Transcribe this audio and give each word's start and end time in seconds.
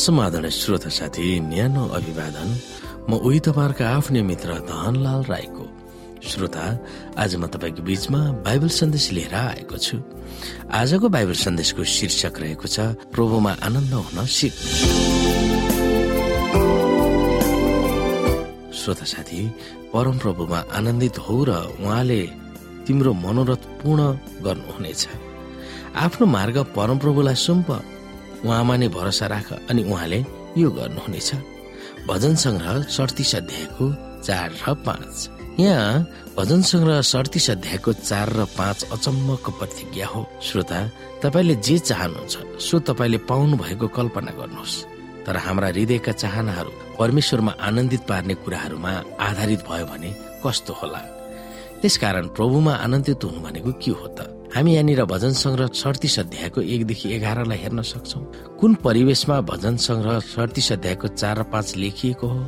समाधान 0.00 0.48
श्रोता 0.48 0.88
साथी 0.88 1.40
न्यानो 1.40 1.84
अभिवादन। 1.92 2.48
म 3.08 3.20
उही 3.20 3.38
तपाईँहरूका 3.44 3.84
आफ्नै 3.84 4.22
मित्र 4.22 4.50
धनलाल 4.64 5.22
राईको। 5.28 5.64
श्रोता 6.24 6.64
आज 7.20 7.36
म 7.36 7.46
तपाईँको 7.52 7.82
बीचमा 7.84 8.20
बाइबल 8.44 8.68
सन्देश 8.68 9.06
लिएर 9.12 9.34
आएको 9.34 9.76
छु। 9.76 9.96
आजको 10.72 11.08
बाइबल 11.08 11.36
सन्देशको 11.36 11.84
शीर्षक 11.84 12.34
रहेको 12.40 12.66
छ 12.66 12.96
प्रभुमा 13.12 13.52
आनन्द 13.60 13.92
हुन 13.92 14.18
सिक। 14.24 14.54
श्रोता 18.72 19.04
साथी 19.04 19.40
परम 19.92 20.16
प्रभुमा 20.18 20.58
आनन्दित 20.72 21.18
हो 21.20 21.36
र 21.44 21.50
उहाँले 21.76 22.20
तिम्रो 22.86 23.12
मनोरथ 23.12 23.62
पूर्ण 23.80 24.00
गर्नुहुनेछ। 24.44 25.02
आफ्नो 25.94 26.26
मार्ग 26.26 26.56
परमप्रभुलाई 26.76 27.34
सुम्प। 27.36 27.68
उहाँमा 28.44 28.76
नै 28.76 28.88
भरोसा 28.88 29.26
राख 29.26 29.48
अनि 29.70 29.82
उहाँले 29.84 30.24
यो 30.56 30.70
गर्नुहुनेछ। 30.70 31.30
भजन 32.08 32.34
संग्रह 32.34 32.82
सडतिस 32.88 33.34
अध्यायको 33.36 33.86
चार 34.24 34.50
र 34.68 34.74
पाँच। 34.86 35.28
यहाँ 35.60 36.06
भजन 36.36 36.62
संग्रह 36.62 37.00
सडतिस 37.02 37.50
अध्यायको 37.50 37.92
चार 37.92 38.28
र 38.32 38.44
पाँच 38.56 38.84
अचम्मको 38.92 39.50
प्रतिज्ञा 39.52 40.06
हो। 40.06 40.26
श्रोता 40.42 40.80
तपाईँले 41.22 41.54
जे 41.54 41.78
चाहनुहुन्छ 41.78 42.60
सो 42.60 42.78
तपाईँले 42.88 43.18
पाउनु 43.28 43.56
भएको 43.56 43.88
कल्पना 43.88 44.32
गर्नुहोस्। 44.40 44.84
तर 45.26 45.36
हाम्रा 45.36 45.68
हृदयका 45.68 46.12
चाहनाहरू 46.12 46.70
परमेश्वरमा 46.98 47.52
आनन्दित 47.60 48.02
पार्ने 48.08 48.34
कुराहरूमा 48.34 48.92
आधारित 49.20 49.60
भयो 49.68 49.86
भने 49.86 50.10
कस्तो 50.40 50.72
होला? 50.72 51.00
त्यसकारण 51.80 52.26
प्रभुमा 52.36 52.72
आनन्दित 52.74 53.24
हुनु 53.24 53.40
भनेको 53.40 53.72
के 53.72 53.90
हो 53.90 54.06
त? 54.16 54.39
हामी 54.50 54.72
यहाँनिर 54.74 55.04
भजन 55.04 55.32
संग्रह 55.32 55.66
सडतिस 55.78 56.18
अध्यायको 56.18 56.60
एकदेखि 56.60 57.12
एघारलाई 57.14 57.58
हेर्न 57.58 57.82
सक्छौ। 57.82 58.20
कुन 58.58 58.74
परिवेशमा 58.82 59.40
भजन 59.46 59.76
संग्रह 59.78 60.18
सडतिस 60.26 60.72
अध्यायको 60.72 61.08
चार 61.08 61.38
र 61.38 61.42
पाँच 61.46 61.76
लेखिएको 61.76 62.26
हो 62.26 62.40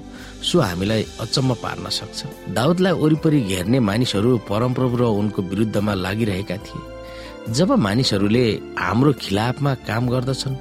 सो 0.42 0.60
हामीलाई 0.60 1.02
अचम्म 1.22 1.54
पार्न 1.62 1.88
सक्छ। 1.88 2.50
दाउदलाई 2.50 2.92
वरिपरि 2.92 3.40
घेर्ने 3.42 3.80
मानिसहरू 3.80 4.38
परमप्रभु 4.50 4.96
र 4.96 5.02
उनको 5.14 5.42
विरुद्धमा 5.42 5.94
लागिरहेका 5.94 6.56
थिए। 6.58 7.54
जब 7.54 7.70
मानिसहरूले 7.78 8.44
हाम्रो 8.78 9.12
खिलाफमा 9.22 9.74
काम 9.86 10.08
गर्दछन् 10.10 10.56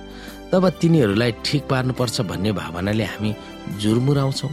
तब 0.53 0.69
तिनीहरूलाई 0.78 1.31
ठिक 1.42 1.62
पार्नुपर्छ 1.66 2.22
भन्ने 2.22 2.52
भावनाले 2.53 3.03
हामी 3.03 3.34
जुर्मुराउँछौ। 3.81 4.50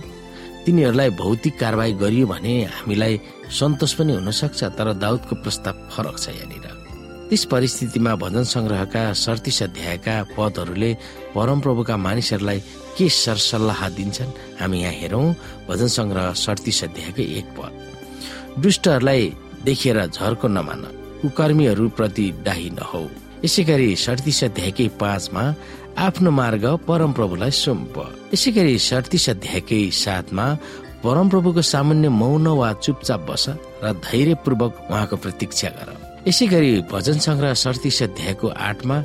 तिनीहरूलाई 0.65 1.11
भौतिक 1.21 1.59
कारवाही 1.61 1.93
गरियो 2.01 2.27
भने 2.27 2.55
हामीलाई 2.65 3.21
सन्तोष 3.53 3.93
पनि 3.95 4.13
हुन 4.13 4.31
सक्छ 4.33 4.61
तर 4.77 4.93
दाउदको 4.97 5.35
प्रस्ताव 5.45 5.75
फरक 5.93 6.17
छ 6.19 6.29
यहाँनिर। 6.29 6.68
त्यस 7.29 7.45
परिस्थितिमा 7.45 8.15
भजन 8.17 8.45
संग्रहका 8.49 9.01
सडतिस 9.13 9.63
अध्यायका 9.63 10.15
पदहरूले 10.33 10.93
परमप्रभुका 11.35 11.97
मानिसहरूलाई 11.97 12.61
के 12.97 13.09
सरसल्लाह 13.09 13.89
दिन्छन्? 13.97 14.33
हामी 14.61 14.81
यहाँ 14.81 14.93
हेरौँ 14.93 15.35
भजन 15.69 15.89
संग्रह 15.93 16.33
सडतिस 16.33 16.83
अध्यायको 16.85 17.23
एक 17.39 17.47
पद। 17.53 17.73
दुष्टहरूलाई 18.65 19.23
देखेर 19.65 19.99
झर्को 20.09 20.49
नमान 20.49 20.83
कुकर्मीहरू 21.21 21.89
प्रति 22.01 22.27
डाही 22.49 22.71
नहौ। 22.81 23.05
यसै 23.45 23.63
गरी 23.69 23.89
सडतिस 23.97 24.43
अध्यायकै 24.45 24.89
पाँचमा 24.97 25.45
आफ्नो 26.09 26.31
मार्ग 26.33 26.65
परमप्रभुलाई 26.89 27.51
सुम्प। 27.53 27.97
यसै 28.33 28.51
गरी 28.57 28.79
सडतिस 28.89 29.29
अध्यायकै 29.31 29.85
साथमा 29.93 30.47
परमप्रभुको 31.05 31.63
सामान्य 31.63 32.09
मौन 32.09 32.47
वा 32.57 32.73
चुपचाप 32.73 33.21
बस 33.31 33.49
र 33.85 33.93
धैर्यपूर्वक 34.01 34.73
उहाँको 34.91 35.17
प्रतीक्षा 35.17 35.69
गर। 35.77 36.08
यसै 36.29 36.47
गरी 36.53 36.71
भजन 36.93 37.19
संग्रह 37.25 37.53
सडतिस 37.57 37.99
अध्यायको 38.05 38.47
आठमा 38.69 38.97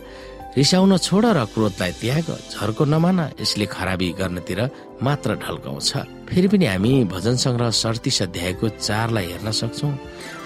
रिसाउन 0.59 0.91
छोड 1.07 1.25
र 1.37 1.39
क्रोधलाई 1.55 1.91
त्याग 2.01 2.27
झर्को 2.51 2.83
नमान 2.85 3.19
यसले 3.39 3.65
खराबी 3.65 4.07
गर्नतिर 4.19 4.59
मात्र 4.99 5.29
ढल्काउँछ। 5.39 5.91
फेरि 6.27 6.47
पनि 6.51 6.65
हामी 6.67 6.91
भजन 7.13 7.35
संग्रह 7.45 7.69
सडतिस 7.71 8.21
अध्यायको 8.27 8.67
चारलाई 8.77 9.25
हेर्न 9.31 9.49
सक्छौ। 9.55 9.87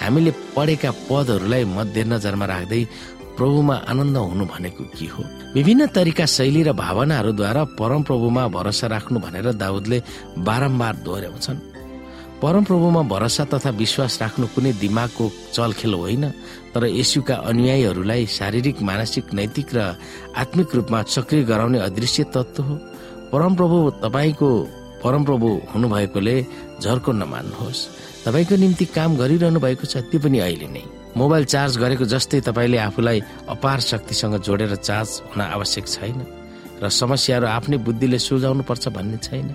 हामीले 0.02 0.32
पढेका 0.54 0.92
पदहरूलाई 1.10 1.64
मध्यनजरमा 1.78 2.46
राख्दै 2.46 2.82
प्रभुमा 3.38 3.76
आनन्द 3.90 4.18
हुनु 4.18 4.46
भनेको 4.46 4.84
के 4.94 5.08
हो? 5.14 5.24
विभिन्न 5.58 5.82
तरिका 5.98 6.26
शैली 6.30 6.62
र 6.62 6.72
भावनाहरूद्वारा 6.78 7.64
परम 7.80 8.02
प्रभुमा 8.06 8.44
भरोसा 8.54 8.88
राख्नु 8.94 9.18
भनेर 9.26 9.48
दाउदले 9.58 9.98
बारम्बार 10.46 10.94
दोहोऱ्याउँछन्। 11.06 11.58
परमप्रभुमा 12.42 13.02
भरोसा 13.10 13.44
तथा 13.50 13.70
विश्वास 13.82 14.22
राख्नु 14.22 14.48
कुनै 14.54 14.72
दिमागको 14.78 15.26
चलखेल 15.54 15.94
होइन 15.94 16.26
तर 16.70 16.86
यसुका 16.86 17.36
अनुयायीहरूलाई 17.50 18.26
शारीरिक 18.30 18.82
मानसिक 18.82 19.34
नैतिक 19.34 19.70
र 19.74 19.98
आत्मिक 20.38 20.76
रूपमा 20.76 21.02
सक्रिय 21.10 21.44
गराउने 21.50 21.80
अदृश्य 21.82 22.24
तत्व 22.30 22.64
हो। 22.64 22.76
परमप्रभु 23.34 23.78
तपाईँको 24.06 24.50
परमप्रभु 25.04 25.48
हुनुभएकोले 25.74 26.36
झर्को 26.82 27.12
नमान्नुहोस्। 27.12 27.80
तपाईँको 28.26 28.56
निम्ति 28.56 28.86
काम 28.94 29.18
गरिरहनु 29.18 29.60
भएको 29.60 29.86
छ 29.90 30.06
त्यो 30.06 30.20
पनि 30.22 30.38
अहिले 30.38 30.68
नै। 30.70 30.84
मोबाइल 31.18 31.46
चार्ज 31.50 31.74
गरेको 31.82 32.06
जस्तै 32.06 32.40
तपाईँले 32.46 32.78
आफूलाई 32.78 33.20
अपार 33.50 33.80
शक्तिसँग 33.82 34.36
जोडेर 34.46 34.76
चार्ज 34.78 35.10
हुन 35.34 35.42
आवश्यक 35.42 35.86
छैन 35.90 36.22
र 36.82 36.86
समस्याहरू 36.86 37.48
आफ्नै 37.50 37.78
बुद्धिले 37.82 38.20
सुल्झाउनु 38.22 38.64
पर्छ 38.70 38.94
भन्ने 38.94 39.18
छैन। 39.26 39.50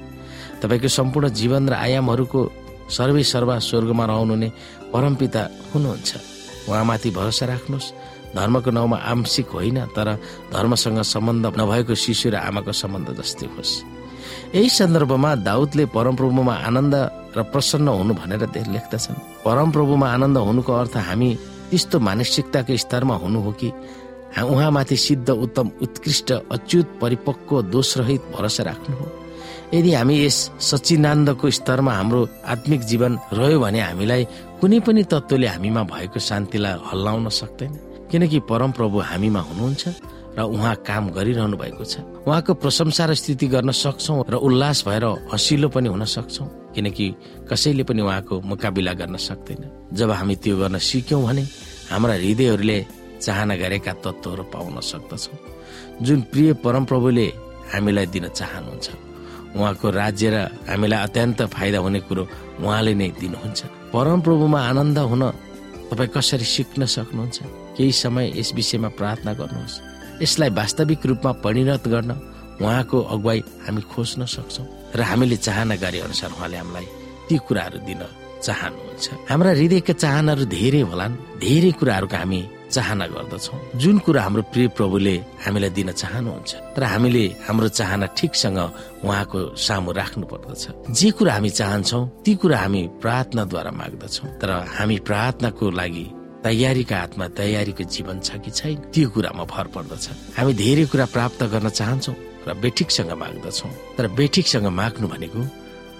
तपाईँको 0.59 0.88
सम्पूर्ण 0.88 1.28
जीवन 1.31 1.62
र 1.70 1.75
आयामहरूको 1.78 2.41
सर्वे 2.88 3.22
सर्वा 3.22 3.59
स्वर्गमा 3.59 4.04
रहनुहुने 4.04 4.48
परमपिता 4.93 5.43
हुनुहुन्छ। 5.75 6.10
उहाँमाथि 6.69 7.10
भरोसा 7.10 7.47
राख्नुहोस्। 7.47 7.93
धर्मको 8.32 8.70
नाउँमा 8.70 8.97
आंशिक 8.97 9.48
होइन 9.53 9.78
तर 9.93 10.09
धर्मसँग 10.53 11.03
सम्बन्ध 11.04 11.47
नभएको 11.60 11.94
शिशु 11.94 12.31
र 12.31 12.37
आमाको 12.48 12.72
सम्बन्ध 12.72 13.09
जस्तै 13.20 13.47
होस्। 13.56 13.72
यही 14.54 14.69
सन्दर्भमा 14.69 15.31
दाउदले 15.44 15.84
परमप्रभुमा 15.93 16.54
आनन्द 16.69 16.94
र 17.37 17.43
प्रसन्न 17.53 17.88
हुनु 17.88 18.15
भनेर 18.15 18.44
लेख्दछन्। 18.72 19.44
परमप्रभुमा 19.44 20.06
आनन्द 20.09 20.37
हुनुको 20.38 20.72
अर्थ 20.72 20.97
हामी 20.97 21.31
त्यस्तो 21.70 22.00
मानसिकताको 22.00 22.76
स्तरमा 22.76 23.14
हुनु 23.16 23.41
हो 23.41 23.53
कि 23.53 23.69
उहाँमाथि 24.32 24.97
सिद्ध 24.97 25.28
उत्तम 25.28 25.70
उत्कृष्ट 25.82 26.32
अच्युत 26.32 26.99
परिपक्व 27.00 27.62
दोषरहित 27.62 28.22
भरोसा 28.32 28.62
राख्नु 28.64 28.97
हो। 28.97 29.06
यदि 29.72 29.93
हामी 29.94 30.15
यस 30.25 30.38
सचिनान्दको 30.60 31.50
स्तरमा 31.50 31.93
हाम्रो 31.93 32.21
आत्मिक 32.44 32.81
जीवन 32.91 33.12
रह्यो 33.33 33.59
भने 33.60 33.81
हामीलाई 33.81 34.22
कुनै 34.60 34.78
पनि 34.84 35.03
तत्त्वले 35.09 35.47
हामीमा 35.49 35.83
भएको 35.93 36.19
शान्तिलाई 36.21 36.75
हल्लाउन 36.93 37.28
सक्दैन। 37.41 37.72
किनकि 38.12 38.38
परम 38.50 38.71
प्रभु 38.77 38.99
हामीमा 39.00 39.41
हुनुहुन्छ 39.41 39.82
र 40.37 40.41
उहाँ 40.44 40.75
काम 40.88 41.05
गरिरहनु 41.16 41.56
भएको 41.56 41.84
छ। 41.84 42.05
उहाँको 42.28 42.53
प्रशंसा 42.61 43.05
र 43.09 43.15
स्थिति 43.16 43.47
गर्न 43.49 43.71
सक्छौ 43.72 44.28
र 44.28 44.34
उल्लास 44.37 44.84
भएर 44.88 45.05
हसिलो 45.32 45.69
पनि 45.72 45.88
हुन 45.88 46.05
सक्छौ। 46.05 46.44
किनकि 46.77 47.06
कसैले 47.49 47.84
पनि 47.88 48.00
उहाँको 48.05 48.41
मुकाबिला 48.41 48.93
गर्न 48.93 49.16
सक्दैन। 49.16 49.93
जब 49.97 50.11
हामी 50.11 50.37
त्यो 50.37 50.56
गर्न 50.61 50.77
सिक्यौँ 50.78 51.25
भने 51.25 51.43
हाम्रा 51.88 52.15
हृदयहरूले 52.21 52.78
चाहना 53.25 53.55
गरेका 53.56 53.93
तत्त्वहरू 54.05 54.44
पाउन 54.53 54.81
सक्दछौ। 54.81 55.32
जुन 56.05 56.21
प्रिय 56.28 56.53
परमप्रभुले 56.61 57.27
हामीलाई 57.72 58.06
दिन 58.12 58.28
चाहनुहुन्छ। 58.28 59.12
उहाँको 59.56 59.86
राज्य 59.90 60.26
र 60.30 60.36
हामीलाई 60.68 61.00
अत्यन्त 61.06 61.40
फाइदा 61.54 61.78
हुने 61.84 62.00
कुरो 62.08 62.22
उहाँले 62.60 62.92
नै 62.94 63.08
दिनुहुन्छ। 63.20 63.60
परमप्रभुमा 63.92 64.60
आनन्द 64.70 64.98
हुन 64.98 65.22
तपाईँ 65.90 66.10
कसरी 66.14 66.46
सिक्न 66.56 66.86
सक्नुहुन्छ? 66.86 67.38
केही 67.76 67.92
समय 67.92 68.32
यस 68.36 68.50
विषयमा 68.56 68.88
प्रार्थना 68.98 69.32
गर्नुहोस्। 69.40 69.80
यसलाई 70.22 70.50
वास्तविक 70.50 71.00
रूपमा 71.06 71.32
परिणत 71.44 71.84
गर्न 71.88 72.10
उहाँको 72.60 72.96
अगुवाई 73.14 73.40
हामी 73.64 73.82
खोज्न 73.93 74.25
सक्छौँ 74.25 74.66
र 74.96 75.00
हामीले 75.00 75.37
चाहना 75.37 75.75
गरे 75.76 75.98
अनुसार 76.06 76.31
उहाँले 76.37 76.56
हामीलाई 76.56 76.87
ती 77.28 77.37
कुराहरू 77.46 77.78
दिन 77.88 78.02
चाहनुहुन्छ। 78.44 79.06
हाम्रा 79.31 79.50
हृदयका 79.56 79.93
चाहनाहरू 80.02 80.44
धेरै 80.48 80.82
होलान्। 80.90 81.14
धेरै 81.43 81.70
कुराहरूको 81.81 82.16
हामी 82.16 82.40
चाहना 82.76 83.06
गर्दछौ। 83.14 83.54
जुन 83.76 83.96
कुरा 84.04 84.22
हाम्रो 84.22 84.42
प्रिय 84.52 84.69
प्रभुले 84.76 85.14
हामीलाई 85.44 85.70
दिन 85.76 85.90
चाहनुहुन्छ 85.92 86.50
तर 86.74 86.82
हामीले 86.92 87.24
हाम्रो 87.46 87.69
चाहना 87.69 88.06
ठिकसँग 88.16 88.58
उहाँको 89.04 89.38
सामु 89.56 89.90
राख्नु 89.92 90.24
पर्दछ। 90.32 90.62
जे 90.90 91.08
कुरा 91.16 91.32
हामी 91.36 91.50
चाहन्छौ 91.60 92.00
ती 92.24 92.32
कुरा 92.40 92.58
हामी 92.58 92.82
प्रार्थनाद्वारा 93.02 93.70
माग्दछौ। 93.80 94.24
तर 94.40 94.50
हामी 94.76 94.96
प्रार्थनाको 95.08 95.70
लागि 95.70 96.06
तयारीका 96.42 96.96
हातमा 96.98 97.26
तयारीको 97.38 97.84
जीवन 97.94 98.19
छ 98.26 98.42
कि 98.42 98.50
छैन 98.50 98.76
त्यो 98.92 99.08
कुरामा 99.14 99.44
भर 99.46 99.66
पर्दछ। 99.74 100.04
हामी 100.36 100.52
धेरै 100.62 100.84
कुरा 100.90 101.06
प्राप्त 101.14 101.40
गर्न 101.52 101.69
चाहन्छौ 101.69 102.14
र 102.48 102.50
बेठिकसँग 102.58 103.12
माग्दछौ। 103.22 103.69
तर 103.96 104.04
बेठिकसँग 104.19 104.66
माग्नु 104.80 105.06
भनेको 105.08 105.40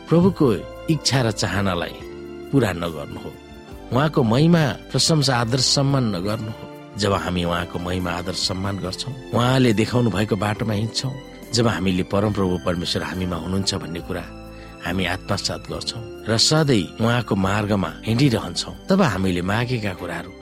प्रभुको 0.09 0.47
इच्छा 0.91 1.21
र 1.23 1.31
चाहनालाई 1.31 1.97
पूरा 2.51 2.71
नगर्नु 2.83 3.21
हो। 3.23 3.31
उहाँको 3.93 4.23
महिमा 4.23 4.63
प्रशंसा 4.91 5.37
आदर 5.37 5.61
सम्मान 5.61 6.05
नगर्नु 6.17 6.51
हो। 6.51 6.65
जब 6.99 7.13
हामी 7.13 7.45
उहाँको 7.45 7.79
महिमा 7.79 8.11
आदर 8.11 8.35
सम्मान 8.49 8.79
गर्छौँ 8.85 9.13
उहाँले 9.35 9.73
देखाउनु 9.81 10.11
भएको 10.11 10.37
बाटोमा 10.37 10.75
हिँड्छौँ 10.75 11.13
जब 11.55 11.67
हामीले 11.69 12.03
परमप्रभु 12.09 12.59
परमेश्वर 12.67 13.03
हामीमा 13.03 13.37
हुनुहुन्छ 13.37 13.75
भन्ने 13.75 14.01
कुरा 14.09 14.25
हामी 14.85 15.05
आत्मसात 15.15 15.63
गर्छौँ 15.71 16.03
र 16.29 16.39
सधैँ 16.39 16.83
उहाँको 17.05 17.35
मार्गमा 17.37 17.91
हिँडिरहन्छौँ 18.09 18.75
तब 18.89 19.03
हामीले 19.03 19.43
मागेका 19.53 19.93
कुराहरू 20.01 20.33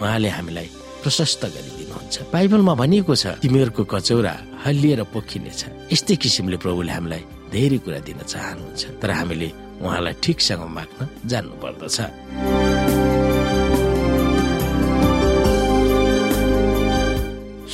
उहाँले 0.00 0.28
हामीलाई 0.38 0.68
प्रशस्त 1.02 1.44
गरिदिनु 1.44 1.90
सक्नुहुन्छ 1.90 2.32
बाइबलमा 2.32 2.74
भनिएको 2.74 3.14
छ 3.14 3.26
तिमीहरूको 3.42 3.84
कचौरा 3.84 4.34
हल्लिएर 4.64 5.02
पोखिनेछ। 5.12 5.62
यस्तै 5.92 6.16
किसिमले 6.22 6.56
प्रभुले 6.62 6.92
हामीलाई 6.92 7.22
धेरै 7.52 7.78
कुरा 7.84 7.98
दिन 8.06 8.20
चाहनुहुन्छ 8.22 8.82
तर 9.02 9.10
हामीले 9.10 9.48
उहाँलाई 9.82 10.14
ठिकसँग 10.22 10.62
माग्न 10.76 11.00
जान्नु 11.26 11.54
पर्दछ 11.62 11.98